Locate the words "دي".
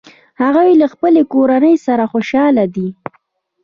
2.75-2.87